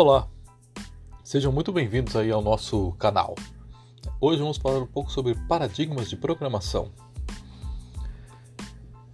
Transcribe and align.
Olá, 0.00 0.28
sejam 1.24 1.50
muito 1.50 1.72
bem-vindos 1.72 2.14
aí 2.14 2.30
ao 2.30 2.40
nosso 2.40 2.92
canal. 3.00 3.34
Hoje 4.20 4.40
vamos 4.40 4.56
falar 4.56 4.78
um 4.78 4.86
pouco 4.86 5.10
sobre 5.10 5.34
paradigmas 5.48 6.08
de 6.08 6.14
programação. 6.14 6.92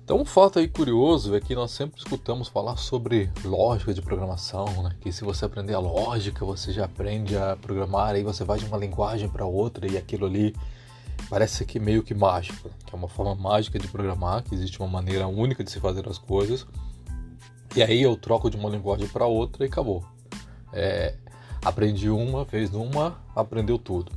Então, 0.04 0.20
um 0.20 0.26
fato 0.26 0.58
aí 0.58 0.68
curioso 0.68 1.34
é 1.34 1.40
que 1.40 1.54
nós 1.54 1.70
sempre 1.70 1.98
escutamos 1.98 2.48
falar 2.48 2.76
sobre 2.76 3.32
lógica 3.42 3.94
de 3.94 4.02
programação, 4.02 4.66
né? 4.82 4.94
que 5.00 5.10
se 5.10 5.24
você 5.24 5.46
aprender 5.46 5.72
a 5.72 5.78
lógica, 5.78 6.44
você 6.44 6.70
já 6.70 6.84
aprende 6.84 7.34
a 7.34 7.56
programar, 7.56 8.14
aí 8.14 8.22
você 8.22 8.44
vai 8.44 8.58
de 8.58 8.66
uma 8.66 8.76
linguagem 8.76 9.30
para 9.30 9.46
outra 9.46 9.90
e 9.90 9.96
aquilo 9.96 10.26
ali 10.26 10.54
parece 11.30 11.64
que 11.64 11.80
meio 11.80 12.02
que 12.02 12.12
mágico, 12.12 12.68
que 12.84 12.94
é 12.94 12.98
uma 12.98 13.08
forma 13.08 13.34
mágica 13.34 13.78
de 13.78 13.88
programar, 13.88 14.42
que 14.42 14.54
existe 14.54 14.78
uma 14.80 14.88
maneira 14.88 15.26
única 15.26 15.64
de 15.64 15.70
se 15.70 15.80
fazer 15.80 16.06
as 16.06 16.18
coisas. 16.18 16.66
E 17.74 17.82
aí 17.82 18.02
eu 18.02 18.14
troco 18.18 18.50
de 18.50 18.58
uma 18.58 18.68
linguagem 18.68 19.08
para 19.08 19.24
outra 19.24 19.64
e 19.64 19.68
acabou. 19.68 20.04
É, 20.74 21.14
aprendi 21.64 22.10
uma, 22.10 22.44
fez 22.44 22.74
uma, 22.74 23.16
aprendeu 23.34 23.78
tudo. 23.78 24.12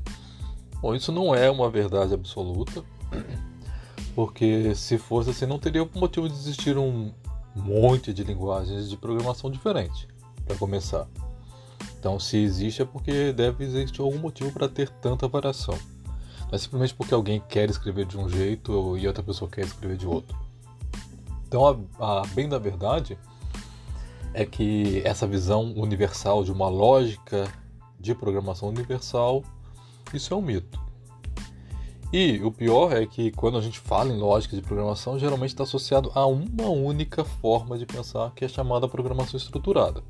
Bom, 0.82 0.94
isso 0.94 1.12
não 1.12 1.34
é 1.34 1.50
uma 1.50 1.70
verdade 1.70 2.14
absoluta, 2.14 2.84
porque 4.14 4.76
se 4.76 4.98
fosse 4.98 5.30
assim, 5.30 5.46
não 5.46 5.60
teria 5.60 5.88
motivo 5.96 6.28
de 6.28 6.36
existir 6.36 6.78
um 6.78 7.12
monte 7.56 8.12
de 8.12 8.24
linguagens 8.24 8.90
de 8.90 8.98
programação 8.98 9.50
diferente, 9.50 10.08
para 10.46 10.56
começar. 10.58 11.08
Então, 12.00 12.20
se 12.20 12.38
existe, 12.38 12.82
é 12.82 12.86
porque 12.86 13.32
deve 13.34 13.64
existir 13.64 14.02
algum 14.02 14.20
motivo 14.20 14.52
para 14.52 14.68
ter 14.68 14.90
tanta 14.90 15.28
variação. 15.28 15.78
Não 16.42 16.54
é 16.54 16.58
simplesmente 16.58 16.94
porque 16.94 17.14
alguém 17.14 17.42
quer 17.50 17.70
escrever 17.70 18.06
de 18.06 18.18
um 18.18 18.30
jeito 18.30 18.98
e 18.98 19.08
outra 19.08 19.24
pessoa 19.24 19.50
quer 19.50 19.66
escrever 19.66 19.98
de 19.98 20.08
outro. 20.08 20.38
Então, 21.48 21.88
a, 22.00 22.22
a 22.22 22.28
bem 22.28 22.48
da 22.48 22.60
verdade, 22.60 23.18
é 24.38 24.46
que 24.46 25.02
essa 25.04 25.26
visão 25.26 25.74
universal 25.76 26.44
de 26.44 26.52
uma 26.52 26.70
lógica 26.70 27.52
de 28.00 28.14
programação 28.14 28.70
universal, 28.70 29.44
isso 30.14 30.32
é 30.32 30.38
um 30.38 30.44
mito. 30.44 30.80
E 32.14 32.40
o 32.44 32.52
pior 32.52 32.96
é 32.96 33.08
que 33.08 33.32
quando 33.32 33.58
a 33.58 33.62
gente 33.62 33.80
fala 33.80 34.14
em 34.14 34.20
lógica 34.20 34.56
de 34.56 34.62
programação, 34.62 35.18
geralmente 35.18 35.50
está 35.50 35.64
associado 35.64 36.12
a 36.14 36.28
uma 36.28 36.70
única 36.70 37.26
forma 37.26 37.80
de 37.80 37.88
pensar, 37.88 38.32
que 38.36 38.46
é 38.46 38.48
chamada 38.48 38.88
programação 38.88 39.38
estruturada. 39.38 40.04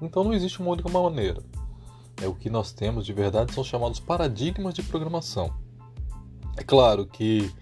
Então 0.00 0.24
não 0.24 0.32
existe 0.32 0.60
uma 0.60 0.70
única 0.70 0.88
maneira. 0.88 1.42
É 2.22 2.26
o 2.26 2.34
que 2.34 2.48
nós 2.48 2.72
temos 2.72 3.04
de 3.04 3.12
verdade 3.12 3.52
são 3.52 3.62
chamados 3.62 4.00
paradigmas 4.00 4.72
de 4.72 4.82
programação. 4.82 5.52
É 6.56 6.62
claro 6.62 7.04
que 7.04 7.52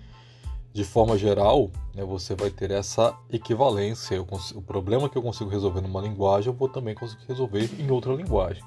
de 0.73 0.85
forma 0.85 1.19
geral, 1.19 1.71
né, 1.95 2.03
você 2.03 2.35
vai 2.35 2.49
ter 2.49 2.71
essa 2.71 3.15
equivalência. 3.31 4.23
Consigo, 4.25 4.61
o 4.61 4.63
problema 4.63 5.09
que 5.09 5.19
eu 5.19 5.23
consigo 5.23 5.51
resolver 5.51 5.83
numa 5.83 6.01
linguagem, 6.01 6.51
eu 6.51 6.57
vou 6.57 6.69
também 6.69 6.95
conseguir 6.95 7.27
resolver 7.29 7.71
em 7.79 7.91
outra 7.91 8.15
linguagem. 8.15 8.63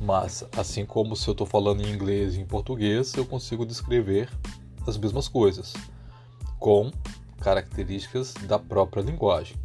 Mas, 0.00 0.44
assim 0.56 0.84
como 0.86 1.14
se 1.14 1.28
eu 1.28 1.32
estou 1.32 1.46
falando 1.46 1.82
em 1.82 1.92
inglês 1.92 2.36
e 2.36 2.40
em 2.40 2.46
português, 2.46 3.14
eu 3.14 3.26
consigo 3.26 3.66
descrever 3.66 4.30
as 4.86 4.96
mesmas 4.96 5.28
coisas, 5.28 5.74
com 6.58 6.90
características 7.40 8.32
da 8.46 8.58
própria 8.58 9.02
linguagem. 9.02 9.56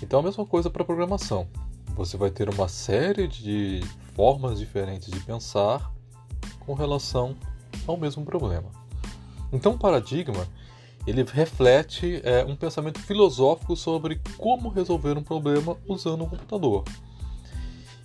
Então, 0.00 0.20
a 0.20 0.22
mesma 0.22 0.46
coisa 0.46 0.70
para 0.70 0.84
programação. 0.84 1.48
Você 1.96 2.16
vai 2.16 2.30
ter 2.30 2.48
uma 2.48 2.68
série 2.68 3.26
de 3.26 3.80
formas 4.14 4.60
diferentes 4.60 5.10
de 5.10 5.18
pensar 5.20 5.92
com 6.60 6.74
relação 6.74 7.36
ao 7.86 7.96
mesmo 7.96 8.24
problema. 8.24 8.77
Então, 9.52 9.72
o 9.72 9.78
paradigma 9.78 10.46
ele 11.06 11.24
reflete 11.24 12.20
é, 12.22 12.44
um 12.44 12.54
pensamento 12.54 13.00
filosófico 13.00 13.74
sobre 13.74 14.20
como 14.36 14.68
resolver 14.68 15.16
um 15.16 15.22
problema 15.22 15.76
usando 15.86 16.24
um 16.24 16.28
computador. 16.28 16.84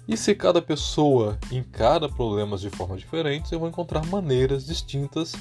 E 0.08 0.16
se 0.18 0.36
cada 0.36 0.62
pessoa 0.62 1.38
encara 1.52 2.10
problemas 2.10 2.62
de 2.62 2.70
forma 2.70 2.98
diferente, 2.98 3.52
eu 3.52 3.60
vou 3.60 3.68
encontrar 3.68 4.06
maneiras 4.06 4.66
distintas 4.66 5.34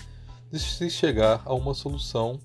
de 0.50 0.58
se 0.58 0.90
chegar 0.90 1.42
a 1.44 1.54
uma 1.54 1.74
solução 1.74 2.38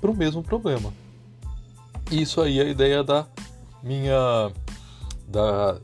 para 0.00 0.10
o 0.10 0.16
mesmo 0.16 0.42
problema. 0.42 0.92
Isso 2.10 2.40
aí 2.40 2.58
é 2.58 2.62
a 2.62 2.68
ideia 2.68 3.02
da 3.02 3.26
minha 3.82 4.52
da 5.26 5.78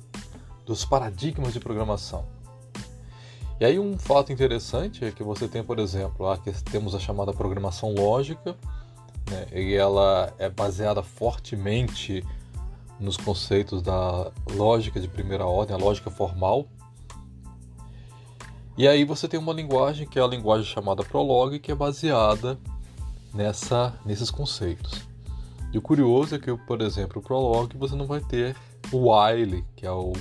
dos 0.65 0.85
paradigmas 0.85 1.53
de 1.53 1.61
programação. 1.61 2.25
E 3.61 3.65
aí 3.67 3.79
um 3.79 3.99
fato 3.99 4.33
interessante 4.33 5.05
é 5.05 5.11
que 5.11 5.23
você 5.23 5.47
tem, 5.47 5.63
por 5.63 5.79
exemplo, 5.79 6.27
aqui 6.31 6.51
temos 6.65 6.95
a 6.95 6.99
chamada 6.99 7.31
programação 7.31 7.93
lógica, 7.93 8.57
né, 9.31 9.47
e 9.53 9.75
ela 9.75 10.33
é 10.39 10.49
baseada 10.49 11.03
fortemente 11.03 12.25
nos 12.99 13.19
conceitos 13.19 13.83
da 13.83 14.33
lógica 14.51 14.99
de 14.99 15.07
primeira 15.07 15.45
ordem, 15.45 15.77
a 15.77 15.79
lógica 15.79 16.11
formal. 16.11 16.67
E 18.79 18.89
aí 18.89 19.05
você 19.05 19.29
tem 19.29 19.39
uma 19.39 19.53
linguagem 19.53 20.09
que 20.09 20.19
é 20.19 20.23
a 20.23 20.27
linguagem 20.27 20.65
chamada 20.65 21.05
Prolog, 21.05 21.59
que 21.59 21.71
é 21.71 21.75
baseada 21.75 22.59
nessa, 23.35 23.93
nesses 24.07 24.31
conceitos. 24.31 25.07
E 25.71 25.77
o 25.77 25.83
curioso 25.83 26.35
é 26.35 26.39
que, 26.39 26.57
por 26.57 26.81
exemplo, 26.81 27.21
o 27.21 27.23
Prolog 27.23 27.77
você 27.77 27.95
não 27.95 28.07
vai 28.07 28.21
ter 28.21 28.57
o 28.91 29.13
while, 29.13 29.63
que 29.77 29.85
é 29.85 29.93
um, 29.93 30.15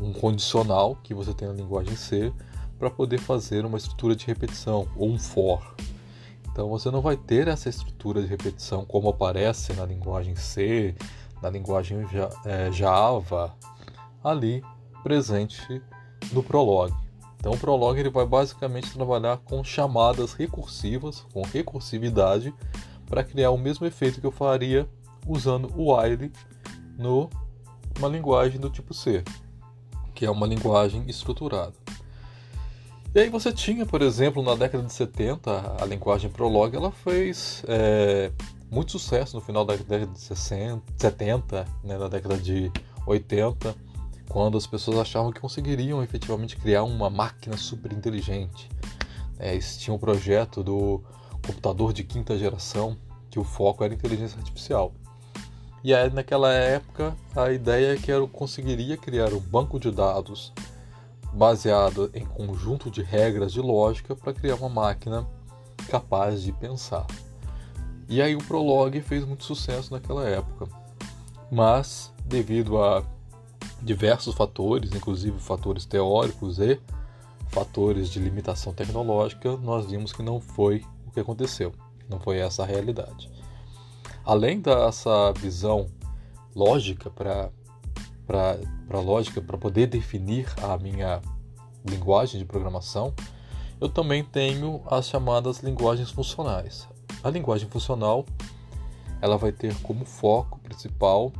um 0.00 0.10
condicional 0.10 0.96
que 1.02 1.12
você 1.12 1.34
tem 1.34 1.48
na 1.48 1.54
linguagem 1.54 1.94
C, 1.96 2.32
para 2.82 2.90
poder 2.90 3.18
fazer 3.18 3.64
uma 3.64 3.78
estrutura 3.78 4.16
de 4.16 4.26
repetição 4.26 4.88
ou 4.96 5.08
um 5.08 5.16
for. 5.16 5.76
Então 6.50 6.68
você 6.68 6.90
não 6.90 7.00
vai 7.00 7.16
ter 7.16 7.46
essa 7.46 7.68
estrutura 7.68 8.20
de 8.20 8.26
repetição 8.26 8.84
como 8.84 9.08
aparece 9.08 9.72
na 9.74 9.86
linguagem 9.86 10.34
C, 10.34 10.92
na 11.40 11.48
linguagem 11.48 11.98
é, 12.44 12.72
Java, 12.72 13.54
ali 14.24 14.64
presente 15.00 15.80
no 16.32 16.42
Prolog. 16.42 16.92
Então 17.36 17.52
o 17.52 17.56
Prolog 17.56 17.96
ele 17.96 18.10
vai 18.10 18.26
basicamente 18.26 18.92
trabalhar 18.92 19.36
com 19.36 19.62
chamadas 19.62 20.32
recursivas, 20.32 21.24
com 21.32 21.42
recursividade, 21.42 22.52
para 23.06 23.22
criar 23.22 23.52
o 23.52 23.58
mesmo 23.58 23.86
efeito 23.86 24.20
que 24.20 24.26
eu 24.26 24.32
faria 24.32 24.88
usando 25.24 25.72
o 25.76 25.96
while 25.96 26.32
no 26.98 27.30
uma 27.96 28.08
linguagem 28.08 28.58
do 28.58 28.68
tipo 28.68 28.92
C, 28.92 29.22
que 30.12 30.26
é 30.26 30.30
uma 30.30 30.48
linguagem 30.48 31.04
estruturada. 31.06 31.81
E 33.14 33.20
aí 33.20 33.28
você 33.28 33.52
tinha, 33.52 33.84
por 33.84 34.00
exemplo, 34.00 34.42
na 34.42 34.54
década 34.54 34.84
de 34.84 34.92
70, 34.92 35.76
a 35.78 35.84
linguagem 35.84 36.30
Prolog, 36.30 36.74
ela 36.74 36.90
fez 36.90 37.62
é, 37.68 38.32
muito 38.70 38.92
sucesso 38.92 39.36
no 39.36 39.42
final 39.42 39.66
da 39.66 39.76
década 39.76 40.06
de 40.06 40.18
60, 40.18 40.82
70, 40.96 41.66
né, 41.84 41.98
na 41.98 42.08
década 42.08 42.38
de 42.38 42.72
80, 43.06 43.76
quando 44.30 44.56
as 44.56 44.66
pessoas 44.66 44.96
achavam 44.98 45.30
que 45.30 45.38
conseguiriam 45.38 46.02
efetivamente 46.02 46.56
criar 46.56 46.84
uma 46.84 47.10
máquina 47.10 47.54
super 47.58 47.92
inteligente. 47.92 48.70
É, 49.38 49.58
tinha 49.58 49.92
um 49.92 49.98
projeto 49.98 50.62
do 50.62 51.04
computador 51.46 51.92
de 51.92 52.02
quinta 52.04 52.38
geração, 52.38 52.96
que 53.28 53.38
o 53.38 53.44
foco 53.44 53.84
era 53.84 53.92
inteligência 53.92 54.38
artificial. 54.38 54.90
E 55.84 55.92
aí, 55.92 56.08
naquela 56.10 56.50
época, 56.50 57.14
a 57.36 57.52
ideia 57.52 57.92
é 57.92 57.96
que 57.98 58.10
eu 58.10 58.26
conseguiria 58.26 58.96
criar 58.96 59.34
um 59.34 59.40
banco 59.40 59.78
de 59.78 59.90
dados 59.90 60.50
baseado 61.32 62.10
em 62.14 62.24
conjunto 62.24 62.90
de 62.90 63.02
regras 63.02 63.52
de 63.52 63.60
lógica 63.60 64.14
para 64.14 64.32
criar 64.32 64.56
uma 64.56 64.68
máquina 64.68 65.26
capaz 65.88 66.42
de 66.42 66.52
pensar. 66.52 67.06
E 68.08 68.20
aí 68.20 68.36
o 68.36 68.44
Prolog 68.44 69.00
fez 69.00 69.24
muito 69.24 69.44
sucesso 69.44 69.92
naquela 69.92 70.28
época. 70.28 70.68
Mas, 71.50 72.12
devido 72.24 72.82
a 72.82 73.02
diversos 73.80 74.34
fatores, 74.34 74.92
inclusive 74.92 75.38
fatores 75.38 75.84
teóricos 75.84 76.58
e 76.58 76.80
fatores 77.48 78.08
de 78.08 78.18
limitação 78.18 78.72
tecnológica, 78.72 79.56
nós 79.56 79.86
vimos 79.86 80.12
que 80.12 80.22
não 80.22 80.40
foi 80.40 80.84
o 81.06 81.10
que 81.10 81.20
aconteceu. 81.20 81.72
Não 82.08 82.18
foi 82.18 82.38
essa 82.38 82.62
a 82.62 82.66
realidade. 82.66 83.30
Além 84.24 84.60
dessa 84.60 85.32
visão 85.32 85.86
lógica 86.54 87.10
para 87.10 87.50
para 88.26 88.58
a 88.90 89.00
lógica, 89.00 89.40
para 89.40 89.58
poder 89.58 89.86
definir 89.86 90.46
a 90.62 90.76
minha 90.76 91.20
linguagem 91.84 92.38
de 92.38 92.44
programação, 92.44 93.12
eu 93.80 93.88
também 93.88 94.22
tenho 94.22 94.82
as 94.86 95.08
chamadas 95.08 95.58
linguagens 95.60 96.10
funcionais. 96.10 96.88
A 97.22 97.30
linguagem 97.30 97.68
funcional 97.68 98.24
ela 99.20 99.36
vai 99.36 99.52
ter 99.52 99.74
como 99.82 100.04
foco 100.04 100.58
principal 100.60 101.32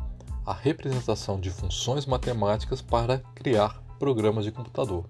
a 0.45 0.53
representação 0.53 1.39
de 1.39 1.49
funções 1.49 2.05
matemáticas 2.05 2.81
para 2.81 3.19
criar 3.35 3.81
programas 3.99 4.45
de 4.45 4.51
computador. 4.51 5.05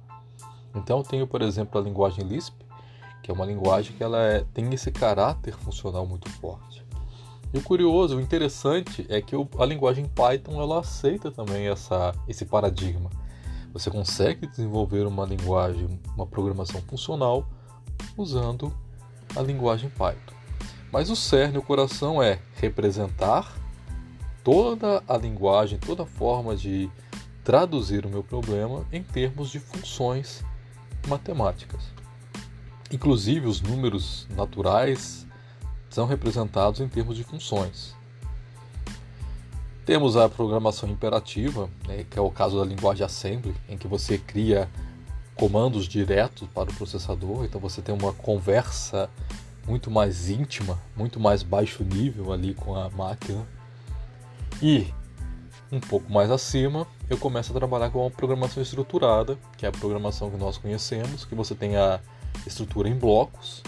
Então 0.76 1.00
eu 1.00 1.04
tenho, 1.04 1.28
por 1.28 1.42
exemplo, 1.42 1.80
a 1.80 1.84
linguagem 1.84 2.24
Lisp, 2.26 2.56
que 3.22 3.32
é 3.32 3.34
uma 3.34 3.46
linguagem 3.46 3.96
que 3.96 4.04
ela 4.04 4.22
é, 4.22 4.46
tem 4.54 4.72
esse 4.74 4.92
caráter 4.92 5.56
funcional 5.56 6.06
muito 6.06 6.30
forte. 6.30 6.83
E 7.54 7.58
o 7.58 7.62
curioso, 7.62 8.18
o 8.18 8.22
interessante 8.22 9.06
é 9.10 9.22
que 9.22 9.36
a 9.60 9.66
linguagem 9.66 10.06
Python 10.06 10.60
ela 10.60 10.80
aceita 10.80 11.30
também 11.30 11.68
essa, 11.68 12.12
esse 12.28 12.46
paradigma. 12.46 13.12
Você 13.72 13.92
consegue 13.92 14.48
desenvolver 14.48 15.06
uma 15.06 15.24
linguagem, 15.24 15.88
uma 16.16 16.26
programação 16.26 16.82
funcional 16.82 17.48
usando 18.18 18.74
a 19.36 19.42
linguagem 19.42 19.90
Python. 19.90 20.34
Mas 20.92 21.12
o 21.12 21.16
cerne, 21.16 21.58
o 21.60 21.62
coração 21.64 22.22
é 22.22 22.40
representar 22.56 23.56
toda 24.44 25.04
a 25.08 25.16
linguagem, 25.16 25.78
toda 25.78 26.04
a 26.04 26.08
forma 26.08 26.56
de 26.56 26.90
traduzir 27.44 28.06
o 28.06 28.10
meu 28.10 28.24
problema 28.24 28.86
em 28.92 29.04
termos 29.04 29.50
de 29.50 29.60
funções 29.60 30.44
matemáticas. 31.08 31.84
Inclusive, 32.92 33.48
os 33.48 33.62
números 33.62 34.28
naturais 34.36 35.23
são 35.94 36.08
representados 36.08 36.82
em 36.82 36.88
termos 36.88 37.16
de 37.16 37.24
funções. 37.24 37.96
Temos 39.86 40.18
a 40.18 40.28
programação 40.28 40.90
imperativa, 40.90 41.70
né, 41.88 42.04
que 42.10 42.18
é 42.18 42.22
o 42.22 42.32
caso 42.32 42.58
da 42.58 42.66
linguagem 42.66 43.06
assembly, 43.06 43.56
em 43.70 43.78
que 43.78 43.88
você 43.88 44.18
cria 44.18 44.68
comandos 45.36 45.88
diretos 45.88 46.48
para 46.48 46.72
o 46.72 46.74
processador, 46.74 47.46
então 47.46 47.62
você 47.62 47.82
tem 47.82 47.94
uma 47.94 48.12
conversa 48.12 49.08
muito 49.68 49.92
mais 49.92 50.30
íntima, 50.30 50.80
muito 50.96 51.20
mais 51.20 51.44
baixo 51.44 51.84
nível 51.84 52.34
ali 52.34 52.56
com 52.56 52.76
a 52.76 52.90
máquina. 52.90 53.46
E 54.62 54.92
um 55.72 55.80
pouco 55.80 56.12
mais 56.12 56.32
acima, 56.32 56.88
eu 57.08 57.18
começo 57.18 57.52
a 57.52 57.56
trabalhar 57.56 57.92
com 57.92 58.08
a 58.08 58.10
programação 58.10 58.64
estruturada, 58.64 59.38
que 59.58 59.66
é 59.66 59.70
a 59.70 59.72
programação 59.72 60.32
que 60.32 60.38
nós 60.38 60.58
conhecemos, 60.58 61.24
que 61.24 61.36
você 61.36 61.54
tem 61.54 61.76
a 61.76 62.00
estrutura 62.48 62.90
em 62.90 62.96
blocos, 62.96 63.62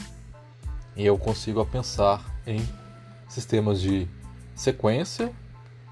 e 0.96 1.06
eu 1.06 1.18
consigo 1.18 1.66
pensar 1.66 2.24
em 2.48 2.66
sistemas 3.28 3.82
de 3.82 4.08
sequência, 4.56 5.32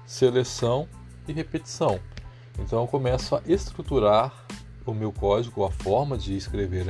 seleção 0.06 0.88
e 1.28 1.32
repetição. 1.32 2.00
Então 2.58 2.80
eu 2.80 2.86
começo 2.86 3.36
a 3.36 3.42
estruturar 3.46 4.32
o 4.86 4.92
meu 4.92 5.12
código, 5.12 5.64
a 5.64 5.70
forma 5.70 6.16
de 6.16 6.36
escrever, 6.36 6.86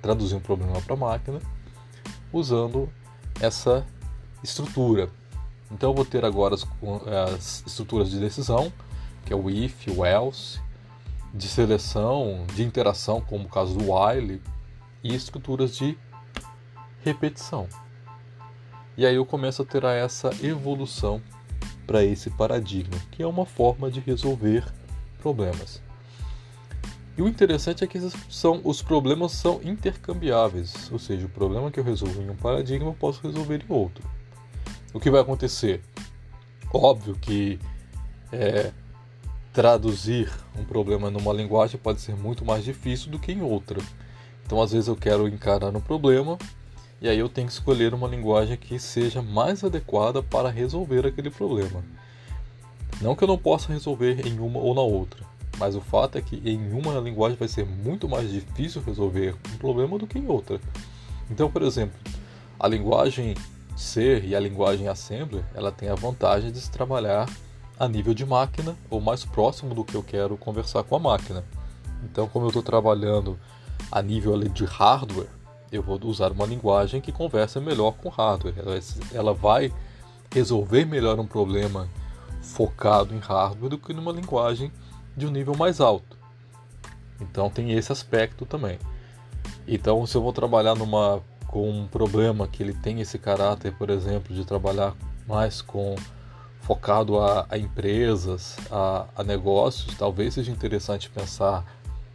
traduzir 0.00 0.34
um 0.34 0.40
problema 0.40 0.80
para 0.80 0.94
a 0.94 0.96
máquina, 0.96 1.40
usando 2.32 2.88
essa 3.40 3.86
estrutura. 4.42 5.10
Então 5.70 5.90
eu 5.90 5.94
vou 5.94 6.04
ter 6.04 6.24
agora 6.24 6.54
as, 6.54 6.66
as 7.34 7.62
estruturas 7.66 8.10
de 8.10 8.18
decisão, 8.18 8.72
que 9.24 9.32
é 9.32 9.36
o 9.36 9.50
if, 9.50 9.86
o 9.88 10.04
else, 10.04 10.60
de 11.34 11.46
seleção, 11.46 12.46
de 12.54 12.64
interação, 12.64 13.20
como 13.20 13.44
o 13.44 13.48
caso 13.48 13.74
do 13.74 13.92
while, 13.92 14.40
e 15.04 15.14
estruturas 15.14 15.76
de 15.76 15.96
repetição. 17.02 17.68
E 18.96 19.06
aí 19.06 19.14
eu 19.14 19.24
começo 19.24 19.62
a 19.62 19.64
ter 19.64 19.84
essa 19.84 20.30
evolução 20.42 21.22
para 21.86 22.04
esse 22.04 22.30
paradigma, 22.30 22.98
que 23.10 23.22
é 23.22 23.26
uma 23.26 23.46
forma 23.46 23.90
de 23.90 24.00
resolver 24.00 24.64
problemas. 25.20 25.80
E 27.16 27.22
o 27.22 27.26
interessante 27.26 27.82
é 27.82 27.86
que 27.86 27.98
são, 28.28 28.60
os 28.62 28.80
problemas 28.82 29.32
são 29.32 29.60
intercambiáveis, 29.64 30.88
ou 30.92 30.98
seja, 30.98 31.26
o 31.26 31.28
problema 31.28 31.70
que 31.70 31.80
eu 31.80 31.84
resolvo 31.84 32.22
em 32.22 32.30
um 32.30 32.36
paradigma 32.36 32.90
eu 32.90 32.94
posso 32.94 33.20
resolver 33.26 33.64
em 33.68 33.72
outro. 33.72 34.08
O 34.92 35.00
que 35.00 35.10
vai 35.10 35.20
acontecer? 35.20 35.82
Óbvio 36.72 37.14
que 37.14 37.58
é, 38.30 38.70
traduzir 39.52 40.30
um 40.56 40.64
problema 40.64 41.10
numa 41.10 41.32
linguagem 41.32 41.80
pode 41.80 42.00
ser 42.00 42.14
muito 42.14 42.44
mais 42.44 42.64
difícil 42.64 43.10
do 43.10 43.18
que 43.18 43.32
em 43.32 43.42
outra. 43.42 43.80
Então, 44.46 44.62
às 44.62 44.72
vezes, 44.72 44.86
eu 44.86 44.96
quero 44.96 45.26
encarar 45.26 45.74
um 45.74 45.80
problema 45.80 46.38
e 47.00 47.08
aí 47.08 47.18
eu 47.18 47.28
tenho 47.28 47.46
que 47.46 47.52
escolher 47.52 47.94
uma 47.94 48.08
linguagem 48.08 48.56
que 48.56 48.78
seja 48.78 49.22
mais 49.22 49.62
adequada 49.62 50.22
para 50.22 50.50
resolver 50.50 51.06
aquele 51.06 51.30
problema. 51.30 51.84
Não 53.00 53.14
que 53.14 53.22
eu 53.22 53.28
não 53.28 53.38
possa 53.38 53.72
resolver 53.72 54.26
em 54.26 54.40
uma 54.40 54.58
ou 54.58 54.74
na 54.74 54.80
outra, 54.80 55.24
mas 55.58 55.76
o 55.76 55.80
fato 55.80 56.18
é 56.18 56.22
que 56.22 56.42
em 56.44 56.72
uma 56.72 56.98
linguagem 56.98 57.38
vai 57.38 57.46
ser 57.46 57.64
muito 57.64 58.08
mais 58.08 58.30
difícil 58.30 58.82
resolver 58.84 59.36
um 59.52 59.58
problema 59.58 59.98
do 59.98 60.06
que 60.06 60.18
em 60.18 60.26
outra. 60.26 60.60
Então, 61.30 61.50
por 61.50 61.62
exemplo, 61.62 61.98
a 62.58 62.66
linguagem 62.66 63.34
C 63.76 64.20
e 64.24 64.34
a 64.34 64.40
linguagem 64.40 64.88
Assembler, 64.88 65.44
ela 65.54 65.70
tem 65.70 65.88
a 65.88 65.94
vantagem 65.94 66.50
de 66.50 66.60
se 66.60 66.70
trabalhar 66.70 67.28
a 67.78 67.86
nível 67.86 68.12
de 68.12 68.26
máquina 68.26 68.76
ou 68.90 69.00
mais 69.00 69.24
próximo 69.24 69.72
do 69.72 69.84
que 69.84 69.94
eu 69.94 70.02
quero 70.02 70.36
conversar 70.36 70.82
com 70.82 70.96
a 70.96 70.98
máquina. 70.98 71.44
Então, 72.02 72.26
como 72.26 72.46
eu 72.46 72.48
estou 72.48 72.62
trabalhando 72.62 73.38
a 73.92 74.02
nível 74.02 74.36
de 74.40 74.64
hardware, 74.64 75.28
eu 75.70 75.82
vou 75.82 75.98
usar 76.04 76.32
uma 76.32 76.46
linguagem 76.46 77.00
que 77.00 77.12
conversa 77.12 77.60
melhor 77.60 77.92
com 77.92 78.08
hardware. 78.08 78.54
Ela 79.12 79.34
vai 79.34 79.72
resolver 80.32 80.84
melhor 80.84 81.18
um 81.18 81.26
problema 81.26 81.88
focado 82.42 83.14
em 83.14 83.18
hardware 83.18 83.70
do 83.70 83.78
que 83.78 83.92
numa 83.92 84.12
linguagem 84.12 84.72
de 85.16 85.26
um 85.26 85.30
nível 85.30 85.56
mais 85.56 85.80
alto. 85.80 86.16
Então 87.20 87.50
tem 87.50 87.72
esse 87.72 87.92
aspecto 87.92 88.46
também. 88.46 88.78
Então 89.66 90.06
se 90.06 90.16
eu 90.16 90.22
vou 90.22 90.32
trabalhar 90.32 90.74
numa 90.74 91.22
com 91.46 91.68
um 91.68 91.86
problema 91.86 92.46
que 92.46 92.62
ele 92.62 92.74
tem 92.74 93.00
esse 93.00 93.18
caráter, 93.18 93.72
por 93.72 93.88
exemplo, 93.88 94.34
de 94.34 94.44
trabalhar 94.44 94.94
mais 95.26 95.62
com 95.62 95.94
focado 96.60 97.18
a, 97.18 97.46
a 97.48 97.56
empresas, 97.56 98.56
a, 98.70 99.06
a 99.16 99.24
negócios, 99.24 99.96
talvez 99.96 100.34
seja 100.34 100.52
interessante 100.52 101.08
pensar 101.08 101.64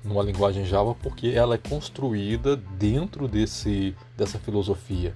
numa 0.03 0.23
linguagem 0.23 0.65
Java 0.65 0.95
porque 0.95 1.29
ela 1.29 1.55
é 1.55 1.57
construída 1.57 2.55
dentro 2.55 3.27
desse, 3.27 3.95
dessa 4.17 4.37
filosofia. 4.37 5.15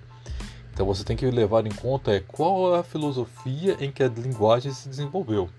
Então 0.73 0.85
você 0.85 1.03
tem 1.03 1.17
que 1.17 1.25
levar 1.29 1.65
em 1.65 1.71
conta 1.71 2.11
é 2.11 2.19
qual 2.19 2.75
é 2.75 2.79
a 2.79 2.83
filosofia 2.83 3.77
em 3.79 3.91
que 3.91 4.03
a 4.03 4.07
linguagem 4.07 4.71
se 4.71 4.87
desenvolveu. 4.87 5.49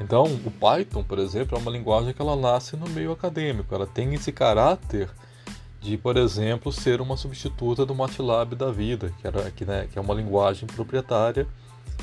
Então, 0.00 0.24
o 0.24 0.50
Python, 0.50 1.02
por 1.04 1.18
exemplo, 1.18 1.56
é 1.56 1.60
uma 1.60 1.70
linguagem 1.70 2.14
que 2.14 2.22
ela 2.22 2.34
nasce 2.34 2.74
no 2.74 2.88
meio 2.88 3.12
acadêmico. 3.12 3.74
Ela 3.74 3.86
tem 3.86 4.14
esse 4.14 4.32
caráter 4.32 5.10
de, 5.78 5.98
por 5.98 6.16
exemplo, 6.16 6.72
ser 6.72 7.02
uma 7.02 7.18
substituta 7.18 7.84
do 7.84 7.94
MATLAB 7.94 8.54
da 8.54 8.70
vida, 8.70 9.12
que, 9.20 9.26
era, 9.26 9.50
que, 9.50 9.64
né, 9.64 9.88
que 9.92 9.98
é 9.98 10.02
uma 10.02 10.14
linguagem 10.14 10.66
proprietária 10.66 11.46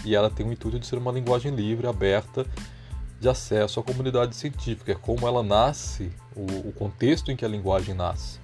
e 0.05 0.15
ela 0.15 0.29
tem 0.29 0.47
o 0.47 0.53
intuito 0.53 0.79
de 0.79 0.85
ser 0.85 0.97
uma 0.97 1.11
linguagem 1.11 1.53
livre, 1.53 1.87
aberta 1.87 2.45
de 3.19 3.27
acesso 3.27 3.79
à 3.79 3.83
comunidade 3.83 4.35
científica, 4.35 4.91
é 4.91 4.95
como 4.95 5.27
ela 5.27 5.41
nasce, 5.41 6.11
o, 6.35 6.69
o 6.69 6.73
contexto 6.73 7.31
em 7.31 7.35
que 7.35 7.43
a 7.43 7.47
linguagem 7.47 7.95
nasce. 7.95 8.39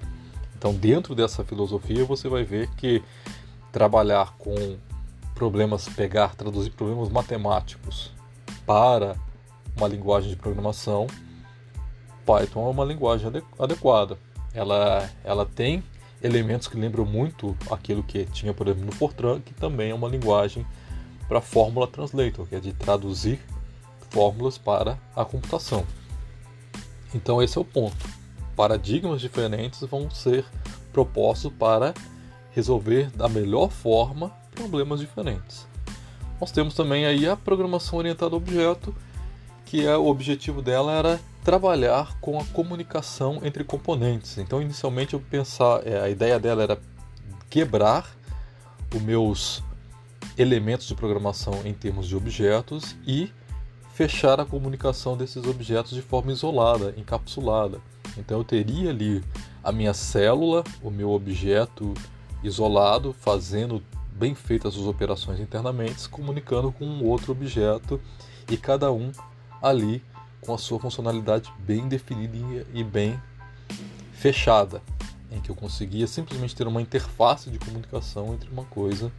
Então, 0.57 0.73
dentro 0.73 1.13
dessa 1.13 1.43
filosofia, 1.43 2.05
você 2.05 2.27
vai 2.27 2.43
ver 2.43 2.69
que 2.75 3.03
trabalhar 3.71 4.35
com 4.37 4.77
problemas, 5.35 5.87
pegar, 5.89 6.35
traduzir 6.35 6.71
problemas 6.71 7.09
matemáticos 7.09 8.11
para 8.65 9.15
uma 9.75 9.87
linguagem 9.87 10.29
de 10.29 10.35
programação, 10.35 11.07
Python 12.25 12.67
é 12.67 12.71
uma 12.71 12.85
linguagem 12.85 13.29
adequada. 13.59 14.17
Ela, 14.53 15.09
ela 15.23 15.45
tem 15.45 15.83
elementos 16.21 16.67
que 16.67 16.77
lembram 16.77 17.05
muito 17.05 17.55
aquilo 17.69 18.01
que 18.01 18.25
tinha, 18.25 18.53
por 18.53 18.67
exemplo, 18.67 18.85
no 18.85 18.91
Fortran, 18.93 19.41
que 19.41 19.53
também 19.53 19.91
é 19.91 19.93
uma 19.93 20.07
linguagem 20.07 20.65
para 21.27 21.41
Fórmula 21.41 21.87
Translator, 21.87 22.47
que 22.47 22.55
é 22.55 22.59
de 22.59 22.71
traduzir 22.73 23.39
fórmulas 24.13 24.59
para 24.59 24.97
a 25.15 25.25
computação. 25.25 25.83
Então 27.13 27.41
esse 27.41 27.57
é 27.57 27.61
o 27.61 27.65
ponto. 27.65 28.07
Paradigmas 28.55 29.19
diferentes 29.19 29.81
vão 29.81 30.09
ser 30.11 30.45
propostos 30.93 31.51
para 31.51 31.93
resolver 32.51 33.09
da 33.11 33.27
melhor 33.27 33.71
forma 33.71 34.31
problemas 34.53 34.99
diferentes. 34.99 35.65
Nós 36.39 36.51
temos 36.51 36.75
também 36.75 37.05
aí 37.05 37.27
a 37.27 37.35
programação 37.35 37.97
orientada 37.97 38.35
a 38.35 38.37
objeto, 38.37 38.95
que 39.65 39.85
é 39.85 39.97
o 39.97 40.05
objetivo 40.05 40.61
dela 40.61 40.91
era 40.91 41.19
trabalhar 41.43 42.15
com 42.21 42.39
a 42.39 42.45
comunicação 42.45 43.41
entre 43.43 43.63
componentes. 43.63 44.37
Então 44.37 44.61
inicialmente 44.61 45.15
eu 45.15 45.19
pensar, 45.19 45.85
é, 45.85 45.99
a 45.99 46.09
ideia 46.09 46.39
dela 46.39 46.61
era 46.61 46.79
quebrar 47.49 48.15
os 48.93 49.01
meus 49.01 49.63
elementos 50.37 50.87
de 50.87 50.93
programação 50.93 51.61
em 51.65 51.73
termos 51.73 52.07
de 52.07 52.15
objetos 52.15 52.95
e 53.05 53.31
fechar 53.93 54.39
a 54.39 54.45
comunicação 54.45 55.15
desses 55.15 55.45
objetos 55.45 55.91
de 55.91 56.01
forma 56.01 56.31
isolada, 56.31 56.93
encapsulada. 56.97 57.79
Então 58.17 58.39
eu 58.39 58.43
teria 58.43 58.89
ali 58.89 59.23
a 59.63 59.71
minha 59.71 59.93
célula, 59.93 60.63
o 60.81 60.89
meu 60.89 61.11
objeto 61.11 61.93
isolado, 62.43 63.13
fazendo 63.13 63.83
bem 64.11 64.35
feitas 64.35 64.75
as 64.75 64.81
operações 64.81 65.39
internamente, 65.39 66.09
comunicando 66.09 66.71
com 66.71 66.85
um 66.85 67.05
outro 67.05 67.31
objeto 67.31 68.01
e 68.49 68.57
cada 68.57 68.91
um 68.91 69.11
ali 69.61 70.03
com 70.41 70.53
a 70.53 70.57
sua 70.57 70.79
funcionalidade 70.79 71.51
bem 71.59 71.87
definida 71.87 72.65
e 72.73 72.83
bem 72.83 73.19
fechada, 74.11 74.81
em 75.31 75.39
que 75.39 75.49
eu 75.49 75.55
conseguia 75.55 76.07
simplesmente 76.07 76.55
ter 76.55 76.67
uma 76.67 76.81
interface 76.81 77.49
de 77.49 77.59
comunicação 77.59 78.33
entre 78.33 78.49
uma 78.49 78.65
coisa 78.65 79.11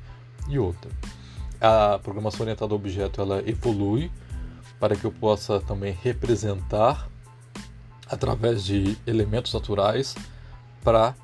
e 0.48 0.58
outra. 0.58 0.90
A 1.60 1.98
programação 2.02 2.40
orientada 2.42 2.72
a 2.72 2.76
objeto 2.76 3.20
ela 3.20 3.42
evolui 3.48 4.10
para 4.78 4.96
que 4.96 5.04
eu 5.04 5.12
possa 5.12 5.60
também 5.60 5.96
representar 6.02 7.08
através 8.08 8.64
de 8.64 8.96
elementos 9.06 9.52
naturais 9.52 10.14
para 10.82 11.14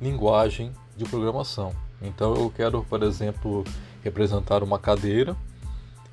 linguagem 0.00 0.72
de 0.96 1.04
programação. 1.04 1.74
Então 2.00 2.34
eu 2.34 2.50
quero, 2.50 2.84
por 2.84 3.02
exemplo, 3.02 3.64
representar 4.02 4.62
uma 4.62 4.78
cadeira. 4.78 5.36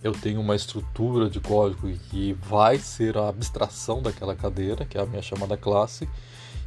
Eu 0.03 0.13
tenho 0.13 0.39
uma 0.39 0.55
estrutura 0.55 1.29
de 1.29 1.39
código 1.39 1.89
que 2.09 2.33
vai 2.33 2.77
ser 2.77 3.17
a 3.17 3.27
abstração 3.27 4.01
daquela 4.01 4.35
cadeira, 4.35 4.85
que 4.85 4.97
é 4.97 5.01
a 5.01 5.05
minha 5.05 5.21
chamada 5.21 5.57
classe. 5.57 6.07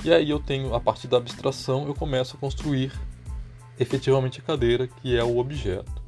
E 0.05 0.13
aí 0.13 0.29
eu 0.29 0.41
tenho, 0.41 0.75
a 0.75 0.81
partir 0.81 1.07
da 1.07 1.17
abstração, 1.17 1.87
eu 1.87 1.95
começo 1.95 2.37
a 2.37 2.41
construir 2.41 2.93
efetivamente 3.79 4.41
a 4.41 4.43
cadeira, 4.43 4.87
que 4.87 5.17
é 5.17 5.23
o 5.23 5.39
objeto. 5.39 6.03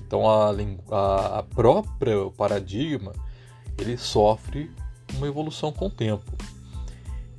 Então 0.00 0.28
a, 0.28 0.50
a, 0.90 1.38
a 1.38 1.42
própria 1.42 2.30
paradigma 2.36 3.12
ele 3.78 3.96
sofre 3.96 4.70
uma 5.14 5.26
evolução 5.26 5.72
com 5.72 5.86
o 5.86 5.90
tempo. 5.90 6.32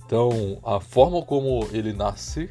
Então 0.05 0.59
a 0.63 0.79
forma 0.79 1.21
como 1.21 1.67
ele 1.71 1.93
nasce 1.93 2.49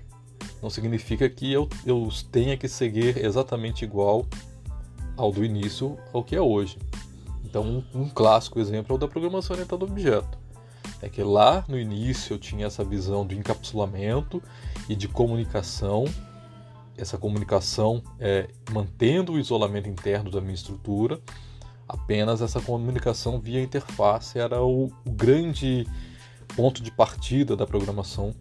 não 0.62 0.70
significa 0.70 1.28
que 1.28 1.52
eu, 1.52 1.68
eu 1.86 2.08
tenha 2.30 2.56
que 2.56 2.68
seguir 2.68 3.24
exatamente 3.24 3.84
igual 3.84 4.26
ao 5.16 5.32
do 5.32 5.44
início 5.44 5.98
ao 6.12 6.22
que 6.22 6.36
é 6.36 6.40
hoje. 6.40 6.78
Então, 7.44 7.62
um, 7.64 8.02
um 8.02 8.08
clássico 8.08 8.60
exemplo 8.60 8.92
é 8.92 8.96
o 8.96 8.98
da 8.98 9.08
programação 9.08 9.54
orientada 9.54 9.84
a 9.84 9.88
objeto. 9.88 10.38
É 11.00 11.08
que 11.08 11.22
lá 11.22 11.64
no 11.68 11.78
início 11.78 12.34
eu 12.34 12.38
tinha 12.38 12.66
essa 12.66 12.84
visão 12.84 13.26
de 13.26 13.36
encapsulamento 13.36 14.42
e 14.88 14.94
de 14.94 15.08
comunicação, 15.08 16.04
essa 16.96 17.16
comunicação 17.16 18.02
é, 18.18 18.48
mantendo 18.70 19.32
o 19.32 19.38
isolamento 19.38 19.88
interno 19.88 20.30
da 20.30 20.40
minha 20.40 20.54
estrutura, 20.54 21.20
apenas 21.88 22.42
essa 22.42 22.60
comunicação 22.60 23.40
via 23.40 23.62
interface 23.62 24.38
era 24.38 24.62
o, 24.62 24.92
grande 25.06 25.86
ponto 26.54 26.82
de 26.82 26.90
partida 26.90 27.56
da 27.56 27.66
programação 27.66 28.34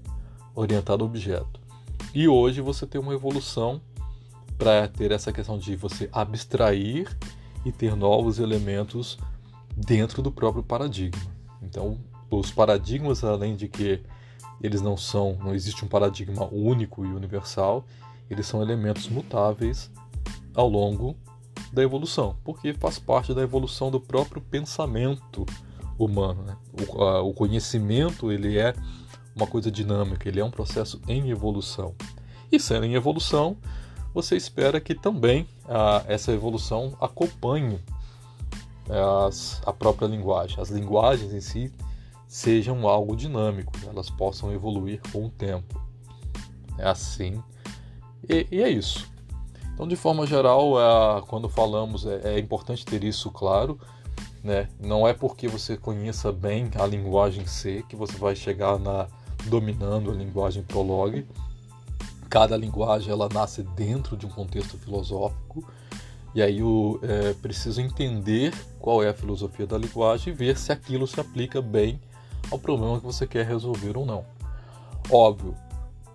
orientada 0.54 1.04
a 1.04 1.06
objeto. 1.06 1.60
E 2.14 2.28
hoje 2.28 2.62
você 2.62 2.86
tem 2.86 3.00
uma 3.00 3.14
evolução 3.14 3.82
para 4.58 4.88
ter 4.88 5.12
essa 5.12 5.32
questão 5.32 5.58
de 5.58 5.76
você 5.76 6.10
abstrair 6.12 7.16
e 7.64 7.72
ter 7.72 7.96
novos 7.96 8.40
elementos 8.40 9.18
dentro 9.76 10.22
do 10.22 10.32
próprio 10.32 10.64
paradigma. 10.64 11.22
Então, 11.62 12.00
os 12.32 12.52
paradigmas, 12.52 13.24
além 13.24 13.56
de 13.56 13.68
que 13.68 14.02
eles 14.62 14.82
não 14.82 14.98
são, 14.98 15.38
não 15.40 15.54
existe 15.54 15.86
um 15.86 15.88
paradigma 15.88 16.48
único 16.52 17.06
e 17.06 17.14
universal, 17.14 17.86
eles 18.30 18.48
são 18.48 18.62
elementos 18.62 19.08
mutáveis 19.08 19.92
ao 20.56 20.68
longo 20.68 21.16
da 21.72 21.84
evolução, 21.84 22.36
porque 22.44 22.74
faz 22.74 23.00
parte 23.00 23.34
da 23.34 23.42
evolução 23.42 23.92
do 23.92 24.00
próprio 24.00 24.42
pensamento 24.42 25.46
humano. 25.98 26.44
Né? 26.44 26.58
O, 26.88 27.02
a, 27.02 27.22
o 27.22 27.34
conhecimento 27.34 28.32
ele 28.32 28.58
é 28.58 28.74
uma 29.36 29.48
coisa 29.48 29.70
dinâmica, 29.72 30.28
ele 30.28 30.40
é 30.40 30.46
um 30.46 30.52
processo 30.52 31.02
em 31.08 31.30
evolução. 31.30 31.96
E 32.52 32.60
sendo 32.60 32.86
em 32.86 32.96
evolução, 32.96 33.58
você 34.14 34.36
espera 34.36 34.80
que 34.80 34.96
também 34.96 35.48
ah, 35.68 36.04
essa 36.08 36.32
evolução 36.32 36.96
acompanhe 37.00 37.80
as, 38.90 39.62
a 39.66 39.74
própria 39.74 40.08
linguagem. 40.08 40.60
As 40.60 40.70
linguagens 40.70 41.34
em 41.34 41.42
si 41.42 41.72
sejam 42.28 42.88
algo 42.88 43.16
dinâmico, 43.16 43.72
elas 43.88 44.10
possam 44.10 44.52
evoluir 44.52 45.02
com 45.12 45.26
o 45.26 45.30
tempo. 45.30 45.80
É 46.78 46.88
assim. 46.88 47.42
E, 48.28 48.48
e 48.52 48.62
é 48.62 48.70
isso. 48.70 49.08
Então, 49.78 49.88
de 49.88 49.96
forma 49.96 50.26
geral, 50.26 50.74
é, 50.80 51.22
quando 51.28 51.48
falamos, 51.48 52.08
é, 52.08 52.34
é, 52.36 52.40
importante 52.40 52.84
ter 52.84 53.04
isso 53.04 53.30
claro. 53.30 53.80
Né? 54.44 54.68
Não 54.80 55.08
é 55.08 55.14
porque 55.14 55.48
você 55.48 55.78
conheça 55.78 56.32
bem 56.32 56.72
a 56.80 56.86
linguagem 56.88 57.46
C 57.46 57.86
que 57.88 57.96
você 57.96 58.18
vai 58.18 58.36
chegar 58.36 58.80
na 58.80 59.08
dominando 59.46 60.10
a 60.10 60.16
linguagem 60.16 60.64
Prolog 60.64 61.26
cada 62.30 62.58
linguagem 62.58 63.12
ela 63.12 63.30
nasce 63.30 63.64
dentro 63.64 64.18
de 64.18 64.26
um 64.26 64.30
contexto 64.30 64.78
filosófico 64.78 65.68
e 66.36 66.42
aí 66.42 66.60
eu 66.60 67.00
é, 67.02 67.34
preciso 67.34 67.82
entender 67.82 68.54
qual 68.80 69.02
é 69.02 69.10
a 69.10 69.14
filosofia 69.14 69.66
da 69.66 69.78
linguagem 69.78 70.34
e 70.34 70.36
ver 70.36 70.58
se 70.58 70.72
aquilo 70.72 71.08
se 71.08 71.20
aplica 71.20 71.62
bem 71.62 72.00
ao 72.52 72.60
problema 72.60 73.00
que 73.00 73.06
você 73.06 73.26
quer 73.26 73.46
resolver 73.46 73.98
ou 73.98 74.06
não. 74.06 74.26
Óbvio, 75.10 75.56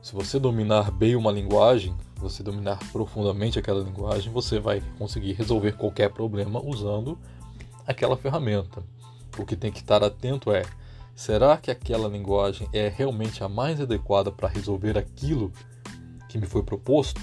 se 0.00 0.14
você 0.14 0.38
dominar 0.38 0.90
bem 0.90 1.16
uma 1.16 1.32
linguagem, 1.32 1.94
você 2.22 2.42
dominar 2.42 2.78
profundamente 2.92 3.58
aquela 3.58 3.82
linguagem, 3.82 4.32
você 4.32 4.58
vai 4.58 4.80
conseguir 4.98 5.32
resolver 5.32 5.72
qualquer 5.72 6.10
problema 6.10 6.60
usando 6.64 7.18
aquela 7.86 8.16
ferramenta. 8.16 8.82
O 9.38 9.44
que 9.44 9.56
tem 9.56 9.72
que 9.72 9.80
estar 9.80 10.02
atento 10.02 10.52
é: 10.52 10.62
será 11.14 11.56
que 11.56 11.70
aquela 11.70 12.08
linguagem 12.08 12.68
é 12.72 12.88
realmente 12.88 13.42
a 13.42 13.48
mais 13.48 13.80
adequada 13.80 14.30
para 14.30 14.48
resolver 14.48 14.96
aquilo 14.96 15.52
que 16.28 16.38
me 16.38 16.46
foi 16.46 16.62
proposto, 16.62 17.20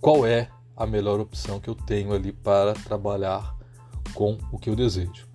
qual 0.00 0.26
é 0.26 0.48
a 0.76 0.86
melhor 0.86 1.20
opção 1.20 1.60
que 1.60 1.68
eu 1.68 1.74
tenho 1.74 2.14
ali 2.14 2.32
para 2.32 2.72
trabalhar 2.72 3.54
com 4.14 4.38
o 4.50 4.58
que 4.58 4.70
eu 4.70 4.74
desejo. 4.74 5.28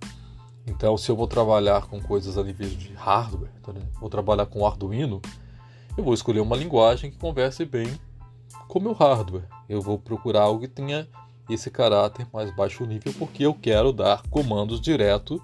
Então, 0.66 0.96
se 0.96 1.08
eu 1.08 1.14
vou 1.14 1.28
trabalhar 1.28 1.86
com 1.86 2.00
coisas 2.00 2.36
a 2.36 2.42
nível 2.42 2.68
de 2.68 2.92
hardware, 2.94 3.52
tá 3.62 3.72
vou 4.00 4.10
trabalhar 4.10 4.46
com 4.46 4.66
Arduino, 4.66 5.22
eu 5.96 6.02
vou 6.02 6.12
escolher 6.12 6.40
uma 6.40 6.56
linguagem 6.56 7.10
que 7.10 7.16
converse 7.16 7.64
bem 7.64 7.86
com 8.68 8.78
o 8.78 8.82
meu 8.82 8.92
hardware. 8.92 9.48
Eu 9.68 9.80
vou 9.80 9.98
procurar 9.98 10.42
algo 10.42 10.60
que 10.60 10.68
tenha 10.68 11.08
esse 11.48 11.70
caráter 11.70 12.26
mais 12.32 12.54
baixo 12.54 12.84
nível, 12.84 13.12
porque 13.18 13.44
eu 13.44 13.54
quero 13.54 13.92
dar 13.92 14.22
comandos 14.28 14.80
direto 14.80 15.42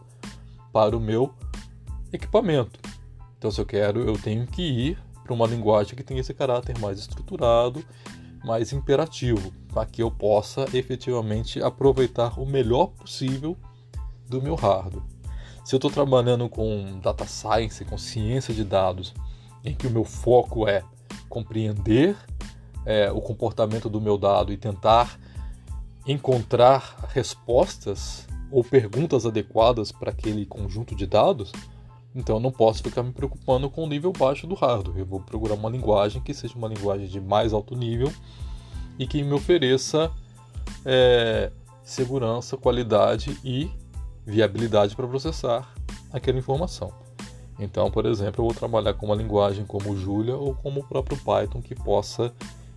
para 0.73 0.97
o 0.97 1.00
meu 1.00 1.33
equipamento. 2.12 2.81
Então, 3.38 3.50
se 3.50 3.61
eu 3.61 3.67
quero, 3.67 4.00
eu 4.00 4.19
tenho 4.19 4.47
que 4.47 4.62
ir 4.62 4.99
para 5.23 5.33
uma 5.33 5.47
linguagem 5.47 5.95
que 5.95 6.02
tenha 6.02 6.21
esse 6.21 6.35
caráter 6.35 6.79
mais 6.79 6.99
estruturado, 6.99 7.85
mais 8.45 8.73
imperativo, 8.73 9.52
para 9.69 9.87
que 9.87 10.02
eu 10.02 10.11
possa 10.11 10.67
efetivamente 10.75 11.62
aproveitar 11.62 12.38
o 12.41 12.47
melhor 12.47 12.88
possível 12.88 13.57
do 14.29 14.43
meu 14.43 14.55
hardware. 14.55 15.05
Se 15.64 15.75
eu 15.75 15.79
estou 15.79 15.91
trabalhando 15.91 16.49
com 16.49 16.99
data 17.00 17.25
science, 17.26 17.85
com 17.85 17.97
ciência 17.97 18.52
de 18.52 18.64
dados, 18.64 19.14
em 19.64 19.75
que 19.75 19.87
o 19.87 19.91
meu 19.91 20.05
foco 20.05 20.67
é 20.67 20.83
compreender 21.29 22.17
é, 22.85 23.11
o 23.11 23.21
comportamento 23.21 23.89
do 23.89 24.01
meu 24.01 24.19
dado 24.19 24.53
e 24.53 24.57
tentar 24.57 25.19
encontrar 26.07 27.09
respostas 27.12 28.27
ou 28.51 28.62
perguntas 28.62 29.25
adequadas 29.25 29.93
para 29.93 30.11
aquele 30.11 30.45
conjunto 30.45 30.95
de 30.95 31.07
dados, 31.07 31.53
então 32.15 32.37
eu 32.37 32.41
não 32.41 32.53
posso 32.53 32.83
ficar 32.83 33.03
me 33.03 33.12
preocupando 33.12 33.71
com 33.71 33.85
o 33.85 33.87
nível 33.87 34.12
baixo 34.12 34.47
do 34.47 34.55
hardware. 34.55 34.99
Eu 34.99 35.07
vou 35.07 35.21
procurar 35.21 35.55
uma 35.55 35.71
linguagem 35.71 36.21
que 36.21 36.35
seja 36.35 36.55
uma 36.57 36.69
linguagem 36.69 37.07
de 37.07 37.21
mais 37.21 37.53
alto 37.53 37.75
nível 37.75 38.12
e 38.99 39.07
que 39.07 39.23
me 39.23 39.33
ofereça 39.33 40.11
é, 40.85 41.51
segurança, 41.83 42.57
qualidade 42.57 43.39
e 43.43 43.71
viabilidade 44.27 44.95
para 44.95 45.09
processar 45.09 45.73
aquela 46.12 46.39
informação. 46.39 46.93
Então, 47.59 47.91
por 47.91 48.07
exemplo, 48.07 48.43
eu 48.43 48.47
vou 48.47 48.55
trabalhar 48.55 48.95
com 48.95 49.07
uma 49.07 49.15
linguagem 49.15 49.65
como 49.65 49.97
Julia 49.97 50.37
ou 50.37 50.55
como 50.55 50.81
o 50.81 50.85
próprio 50.85 51.17
Python 51.19 51.62
que 51.62 51.75
possa 51.75 52.33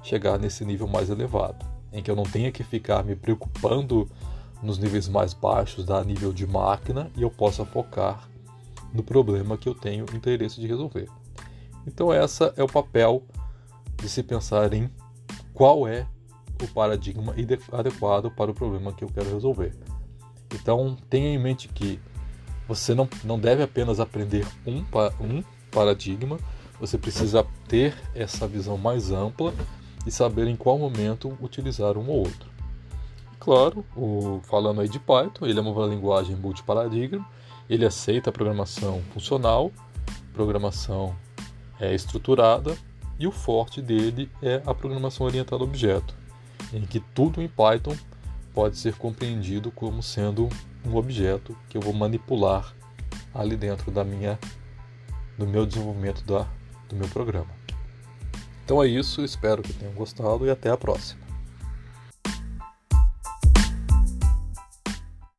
chegar 0.05 0.37
nesse 0.37 0.63
nível 0.63 0.87
mais 0.87 1.09
elevado, 1.09 1.65
em 1.91 2.01
que 2.01 2.09
eu 2.09 2.15
não 2.15 2.23
tenha 2.23 2.51
que 2.51 2.63
ficar 2.63 3.03
me 3.03 3.15
preocupando 3.15 4.07
nos 4.61 4.77
níveis 4.77 5.07
mais 5.07 5.33
baixos 5.33 5.83
da 5.83 6.03
nível 6.03 6.31
de 6.31 6.45
máquina 6.45 7.11
e 7.17 7.23
eu 7.23 7.29
possa 7.29 7.65
focar 7.65 8.29
no 8.93 9.03
problema 9.03 9.57
que 9.57 9.67
eu 9.67 9.73
tenho 9.73 10.05
interesse 10.13 10.61
de 10.61 10.67
resolver. 10.67 11.07
Então, 11.87 12.13
essa 12.13 12.53
é 12.55 12.63
o 12.63 12.67
papel 12.67 13.23
de 13.97 14.07
se 14.07 14.23
pensar 14.23 14.73
em 14.73 14.89
qual 15.53 15.87
é 15.87 16.07
o 16.63 16.67
paradigma 16.67 17.35
adequado 17.71 18.31
para 18.31 18.51
o 18.51 18.53
problema 18.53 18.93
que 18.93 19.03
eu 19.03 19.09
quero 19.09 19.29
resolver. 19.29 19.75
Então, 20.53 20.95
tenha 21.09 21.29
em 21.29 21.37
mente 21.37 21.67
que 21.67 21.99
você 22.67 22.93
não, 22.93 23.09
não 23.23 23.39
deve 23.39 23.63
apenas 23.63 23.99
aprender 23.99 24.47
um, 24.65 24.83
um 25.19 25.43
paradigma, 25.71 26.39
você 26.79 26.97
precisa 26.97 27.45
ter 27.67 27.95
essa 28.13 28.47
visão 28.47 28.77
mais 28.77 29.11
ampla 29.11 29.53
e 30.05 30.11
saber 30.11 30.47
em 30.47 30.55
qual 30.55 30.77
momento 30.77 31.37
utilizar 31.41 31.97
um 31.97 32.07
ou 32.09 32.19
outro. 32.19 32.49
Claro, 33.39 33.85
o, 33.95 34.39
falando 34.43 34.81
aí 34.81 34.89
de 34.89 34.99
Python, 34.99 35.45
ele 35.45 35.59
é 35.59 35.61
uma 35.61 35.85
linguagem 35.85 36.35
multiparadigma, 36.35 37.25
ele 37.69 37.85
aceita 37.85 38.29
a 38.29 38.33
programação 38.33 39.01
funcional, 39.13 39.71
programação 40.33 41.15
é, 41.79 41.93
estruturada 41.93 42.75
e 43.19 43.27
o 43.27 43.31
forte 43.31 43.81
dele 43.81 44.29
é 44.41 44.61
a 44.65 44.73
programação 44.73 45.25
orientada 45.25 45.63
a 45.63 45.65
objeto, 45.65 46.15
em 46.73 46.81
que 46.81 46.99
tudo 46.99 47.41
em 47.41 47.47
Python 47.47 47.95
pode 48.53 48.77
ser 48.77 48.95
compreendido 48.95 49.71
como 49.71 50.01
sendo 50.01 50.49
um 50.85 50.95
objeto 50.95 51.55
que 51.69 51.77
eu 51.77 51.81
vou 51.81 51.93
manipular 51.93 52.73
ali 53.33 53.55
dentro 53.55 53.91
da 53.91 54.03
minha 54.03 54.39
do 55.37 55.45
meu 55.45 55.65
desenvolvimento 55.65 56.23
da, 56.23 56.47
do 56.87 56.95
meu 56.95 57.07
programa. 57.09 57.49
Então 58.65 58.81
é 58.81 58.87
isso, 58.87 59.23
espero 59.23 59.61
que 59.61 59.71
tenham 59.71 59.93
gostado 59.93 60.45
e 60.45 60.49
até 60.49 60.71
a 60.71 60.75
próxima. 60.75 61.24